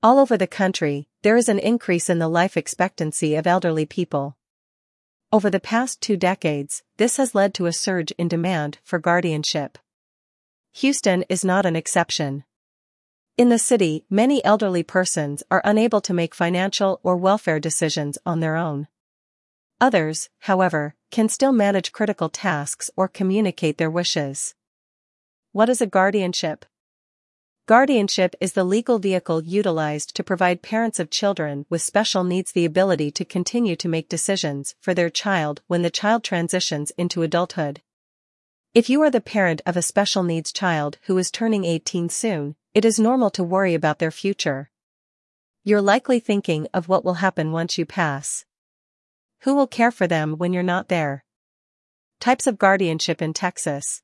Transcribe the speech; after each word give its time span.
All 0.00 0.20
over 0.20 0.36
the 0.36 0.46
country, 0.46 1.08
there 1.22 1.36
is 1.36 1.48
an 1.48 1.58
increase 1.58 2.08
in 2.08 2.20
the 2.20 2.28
life 2.28 2.56
expectancy 2.56 3.34
of 3.34 3.48
elderly 3.48 3.84
people. 3.84 4.36
Over 5.32 5.50
the 5.50 5.58
past 5.58 6.00
two 6.00 6.16
decades, 6.16 6.84
this 6.98 7.16
has 7.16 7.34
led 7.34 7.52
to 7.54 7.66
a 7.66 7.72
surge 7.72 8.12
in 8.12 8.28
demand 8.28 8.78
for 8.84 9.00
guardianship. 9.00 9.76
Houston 10.74 11.24
is 11.28 11.44
not 11.44 11.66
an 11.66 11.74
exception. 11.74 12.44
In 13.36 13.48
the 13.48 13.58
city, 13.58 14.04
many 14.08 14.44
elderly 14.44 14.84
persons 14.84 15.42
are 15.50 15.62
unable 15.64 16.00
to 16.02 16.14
make 16.14 16.32
financial 16.32 17.00
or 17.02 17.16
welfare 17.16 17.58
decisions 17.58 18.18
on 18.24 18.38
their 18.38 18.54
own. 18.54 18.86
Others, 19.80 20.30
however, 20.42 20.94
can 21.10 21.28
still 21.28 21.52
manage 21.52 21.90
critical 21.90 22.28
tasks 22.28 22.88
or 22.96 23.08
communicate 23.08 23.78
their 23.78 23.90
wishes. 23.90 24.54
What 25.50 25.68
is 25.68 25.80
a 25.80 25.86
guardianship? 25.86 26.64
Guardianship 27.68 28.34
is 28.40 28.54
the 28.54 28.64
legal 28.64 28.98
vehicle 28.98 29.44
utilized 29.44 30.16
to 30.16 30.24
provide 30.24 30.62
parents 30.62 30.98
of 30.98 31.10
children 31.10 31.66
with 31.68 31.82
special 31.82 32.24
needs 32.24 32.50
the 32.50 32.64
ability 32.64 33.10
to 33.10 33.26
continue 33.26 33.76
to 33.76 33.90
make 33.90 34.08
decisions 34.08 34.74
for 34.80 34.94
their 34.94 35.10
child 35.10 35.60
when 35.66 35.82
the 35.82 35.90
child 35.90 36.24
transitions 36.24 36.92
into 36.96 37.20
adulthood. 37.20 37.82
If 38.72 38.88
you 38.88 39.02
are 39.02 39.10
the 39.10 39.20
parent 39.20 39.60
of 39.66 39.76
a 39.76 39.82
special 39.82 40.22
needs 40.22 40.50
child 40.50 40.96
who 41.02 41.18
is 41.18 41.30
turning 41.30 41.66
18 41.66 42.08
soon, 42.08 42.56
it 42.72 42.86
is 42.86 42.98
normal 42.98 43.28
to 43.32 43.44
worry 43.44 43.74
about 43.74 43.98
their 43.98 44.10
future. 44.10 44.70
You're 45.62 45.82
likely 45.82 46.20
thinking 46.20 46.68
of 46.72 46.88
what 46.88 47.04
will 47.04 47.20
happen 47.20 47.52
once 47.52 47.76
you 47.76 47.84
pass. 47.84 48.46
Who 49.40 49.54
will 49.54 49.66
care 49.66 49.90
for 49.90 50.06
them 50.06 50.38
when 50.38 50.54
you're 50.54 50.62
not 50.62 50.88
there? 50.88 51.22
Types 52.18 52.46
of 52.46 52.56
guardianship 52.56 53.20
in 53.20 53.34
Texas. 53.34 54.00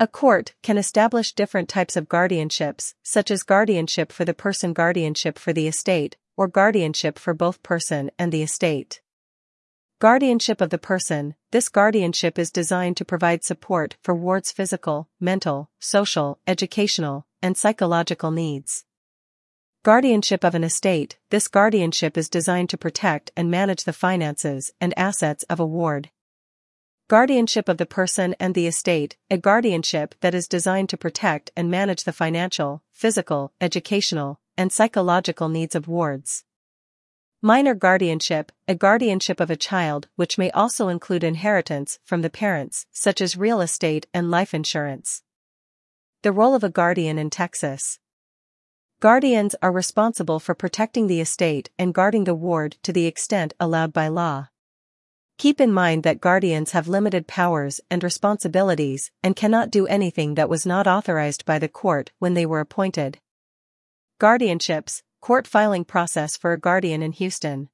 A 0.00 0.08
court 0.08 0.54
can 0.60 0.76
establish 0.76 1.34
different 1.34 1.68
types 1.68 1.96
of 1.96 2.08
guardianships, 2.08 2.94
such 3.04 3.30
as 3.30 3.44
guardianship 3.44 4.10
for 4.10 4.24
the 4.24 4.34
person 4.34 4.72
guardianship 4.72 5.38
for 5.38 5.52
the 5.52 5.68
estate, 5.68 6.16
or 6.36 6.48
guardianship 6.48 7.16
for 7.16 7.32
both 7.32 7.62
person 7.62 8.10
and 8.18 8.32
the 8.32 8.42
estate. 8.42 9.00
Guardianship 10.00 10.60
of 10.60 10.70
the 10.70 10.78
person, 10.78 11.36
this 11.52 11.68
guardianship 11.68 12.40
is 12.40 12.50
designed 12.50 12.96
to 12.96 13.04
provide 13.04 13.44
support 13.44 13.96
for 14.02 14.16
ward's 14.16 14.50
physical, 14.50 15.08
mental, 15.20 15.70
social, 15.78 16.40
educational, 16.44 17.24
and 17.40 17.56
psychological 17.56 18.32
needs. 18.32 18.84
Guardianship 19.84 20.44
of 20.44 20.56
an 20.56 20.64
estate, 20.64 21.18
this 21.30 21.46
guardianship 21.46 22.18
is 22.18 22.28
designed 22.28 22.70
to 22.70 22.76
protect 22.76 23.30
and 23.36 23.48
manage 23.48 23.84
the 23.84 23.92
finances 23.92 24.72
and 24.80 24.92
assets 24.98 25.44
of 25.44 25.60
a 25.60 25.66
ward. 25.66 26.10
Guardianship 27.06 27.68
of 27.68 27.76
the 27.76 27.84
person 27.84 28.34
and 28.40 28.54
the 28.54 28.66
estate, 28.66 29.18
a 29.30 29.36
guardianship 29.36 30.14
that 30.22 30.34
is 30.34 30.48
designed 30.48 30.88
to 30.88 30.96
protect 30.96 31.50
and 31.54 31.70
manage 31.70 32.04
the 32.04 32.14
financial, 32.14 32.82
physical, 32.92 33.52
educational, 33.60 34.40
and 34.56 34.72
psychological 34.72 35.50
needs 35.50 35.74
of 35.74 35.86
wards. 35.86 36.44
Minor 37.42 37.74
guardianship, 37.74 38.50
a 38.66 38.74
guardianship 38.74 39.38
of 39.38 39.50
a 39.50 39.56
child 39.56 40.08
which 40.16 40.38
may 40.38 40.50
also 40.52 40.88
include 40.88 41.22
inheritance 41.22 41.98
from 42.04 42.22
the 42.22 42.30
parents, 42.30 42.86
such 42.90 43.20
as 43.20 43.36
real 43.36 43.60
estate 43.60 44.06
and 44.14 44.30
life 44.30 44.54
insurance. 44.54 45.22
The 46.22 46.32
role 46.32 46.54
of 46.54 46.64
a 46.64 46.70
guardian 46.70 47.18
in 47.18 47.28
Texas. 47.28 47.98
Guardians 49.00 49.54
are 49.60 49.70
responsible 49.70 50.40
for 50.40 50.54
protecting 50.54 51.06
the 51.06 51.20
estate 51.20 51.68
and 51.78 51.92
guarding 51.92 52.24
the 52.24 52.34
ward 52.34 52.78
to 52.82 52.94
the 52.94 53.04
extent 53.04 53.52
allowed 53.60 53.92
by 53.92 54.08
law. 54.08 54.48
Keep 55.36 55.60
in 55.60 55.72
mind 55.72 56.04
that 56.04 56.20
guardians 56.20 56.70
have 56.70 56.86
limited 56.86 57.26
powers 57.26 57.80
and 57.90 58.04
responsibilities 58.04 59.10
and 59.22 59.34
cannot 59.34 59.70
do 59.70 59.86
anything 59.86 60.34
that 60.34 60.48
was 60.48 60.64
not 60.64 60.86
authorized 60.86 61.44
by 61.44 61.58
the 61.58 61.68
court 61.68 62.12
when 62.18 62.34
they 62.34 62.46
were 62.46 62.60
appointed. 62.60 63.18
Guardianships, 64.20 65.02
court 65.20 65.46
filing 65.46 65.84
process 65.84 66.36
for 66.36 66.52
a 66.52 66.58
guardian 66.58 67.02
in 67.02 67.12
Houston. 67.12 67.68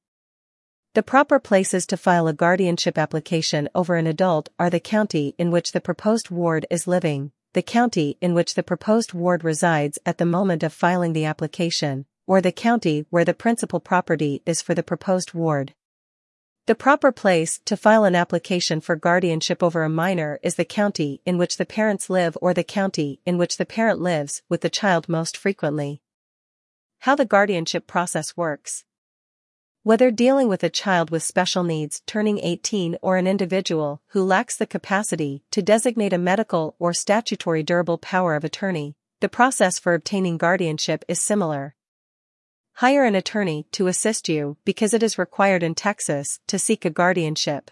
The 0.94 1.02
proper 1.02 1.38
places 1.38 1.86
to 1.86 1.96
file 1.96 2.26
a 2.26 2.32
guardianship 2.32 2.98
application 2.98 3.68
over 3.74 3.94
an 3.94 4.06
adult 4.06 4.48
are 4.58 4.70
the 4.70 4.80
county 4.80 5.34
in 5.38 5.50
which 5.50 5.72
the 5.72 5.80
proposed 5.80 6.30
ward 6.30 6.66
is 6.70 6.88
living, 6.88 7.30
the 7.52 7.62
county 7.62 8.16
in 8.20 8.34
which 8.34 8.54
the 8.54 8.62
proposed 8.62 9.12
ward 9.12 9.44
resides 9.44 9.98
at 10.06 10.18
the 10.18 10.26
moment 10.26 10.62
of 10.62 10.72
filing 10.72 11.12
the 11.12 11.26
application, 11.26 12.06
or 12.26 12.40
the 12.40 12.52
county 12.52 13.04
where 13.10 13.24
the 13.24 13.34
principal 13.34 13.80
property 13.80 14.42
is 14.46 14.62
for 14.62 14.74
the 14.74 14.82
proposed 14.82 15.34
ward. 15.34 15.74
The 16.70 16.76
proper 16.76 17.10
place 17.10 17.58
to 17.64 17.76
file 17.76 18.04
an 18.04 18.14
application 18.14 18.80
for 18.80 18.94
guardianship 18.94 19.60
over 19.60 19.82
a 19.82 19.88
minor 19.88 20.38
is 20.40 20.54
the 20.54 20.64
county 20.64 21.20
in 21.26 21.36
which 21.36 21.56
the 21.56 21.66
parents 21.66 22.08
live 22.08 22.38
or 22.40 22.54
the 22.54 22.62
county 22.62 23.18
in 23.26 23.38
which 23.38 23.56
the 23.56 23.66
parent 23.66 24.00
lives 24.00 24.42
with 24.48 24.60
the 24.60 24.70
child 24.70 25.08
most 25.08 25.36
frequently. 25.36 26.00
How 27.00 27.16
the 27.16 27.24
guardianship 27.24 27.88
process 27.88 28.36
works. 28.36 28.84
Whether 29.82 30.12
dealing 30.12 30.46
with 30.46 30.62
a 30.62 30.70
child 30.70 31.10
with 31.10 31.24
special 31.24 31.64
needs 31.64 32.02
turning 32.06 32.38
18 32.38 32.98
or 33.02 33.16
an 33.16 33.26
individual 33.26 34.00
who 34.10 34.22
lacks 34.22 34.56
the 34.56 34.64
capacity 34.64 35.42
to 35.50 35.62
designate 35.62 36.12
a 36.12 36.18
medical 36.18 36.76
or 36.78 36.92
statutory 36.92 37.64
durable 37.64 37.98
power 37.98 38.36
of 38.36 38.44
attorney, 38.44 38.94
the 39.18 39.28
process 39.28 39.80
for 39.80 39.92
obtaining 39.92 40.38
guardianship 40.38 41.04
is 41.08 41.18
similar. 41.18 41.74
Hire 42.80 43.04
an 43.04 43.14
attorney 43.14 43.66
to 43.72 43.88
assist 43.88 44.26
you 44.26 44.56
because 44.64 44.94
it 44.94 45.02
is 45.02 45.18
required 45.18 45.62
in 45.62 45.74
Texas 45.74 46.40
to 46.46 46.58
seek 46.58 46.86
a 46.86 46.88
guardianship. 46.88 47.70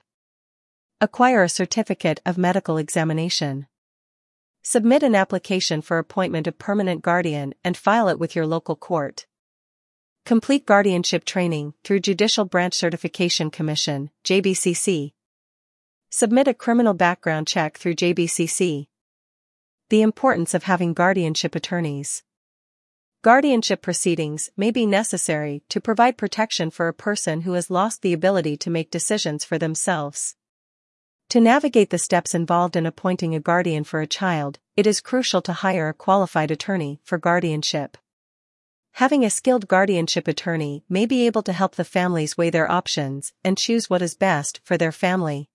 Acquire 1.01 1.43
a 1.43 1.49
certificate 1.49 2.21
of 2.27 2.37
medical 2.37 2.77
examination. 2.77 3.69
Submit 4.63 5.03
an 5.03 5.15
application 5.15 5.81
for 5.81 5.97
appointment 5.97 6.47
of 6.47 6.59
permanent 6.59 7.01
guardian 7.01 7.55
and 7.65 7.75
file 7.75 8.11
it 8.11 8.19
with 8.19 8.37
your 8.37 8.47
local 8.47 8.77
court. 8.77 9.27
Complete 10.27 10.67
guardianship 10.67 11.25
training 11.25 11.73
through 11.85 12.01
Judicial 12.01 12.45
Branch 12.45 12.75
Certification 12.75 13.51
Commission, 13.51 14.11
JBCC. 14.25 15.15
Submit 16.11 16.49
a 16.49 16.53
criminal 16.53 16.93
background 16.93 17.47
check 17.47 17.79
through 17.79 17.95
JBCC. 17.95 18.89
The 19.89 20.03
importance 20.03 20.53
of 20.53 20.65
having 20.65 20.93
guardianship 20.93 21.55
attorneys. 21.55 22.25
Guardianship 23.23 23.83
proceedings 23.83 24.49
may 24.57 24.71
be 24.71 24.87
necessary 24.87 25.65
to 25.71 25.81
provide 25.81 26.17
protection 26.17 26.71
for 26.71 26.87
a 26.87 26.95
person 26.95 27.41
who 27.41 27.55
has 27.55 27.69
lost 27.69 28.01
the 28.01 28.13
ability 28.13 28.57
to 28.59 28.71
make 28.71 28.93
decisions 28.93 29.45
for 29.45 29.59
themselves. 29.59 30.37
To 31.31 31.41
navigate 31.41 31.91
the 31.91 31.99
steps 31.99 32.33
involved 32.33 32.77
in 32.77 32.87
appointing 32.87 33.35
a 33.35 33.41
guardian 33.41 33.83
for 33.83 34.01
a 34.01 34.07
child, 34.07 34.61
it 34.77 34.87
is 34.87 35.01
crucial 35.01 35.43
to 35.43 35.53
hire 35.53 35.89
a 35.89 35.95
qualified 35.95 36.53
attorney 36.53 37.01
for 37.03 37.19
guardianship. 37.19 37.99
Having 38.93 39.25
a 39.25 39.31
skilled 39.31 39.67
guardianship 39.67 40.29
attorney 40.29 40.85
may 40.89 41.05
be 41.05 41.27
able 41.27 41.43
to 41.43 41.53
help 41.53 41.75
the 41.75 41.85
families 41.85 42.39
weigh 42.39 42.51
their 42.51 42.71
options 42.71 43.33
and 43.43 43.59
choose 43.59 43.91
what 43.91 44.01
is 44.01 44.15
best 44.15 44.61
for 44.63 44.77
their 44.77 44.93
family. 44.93 45.51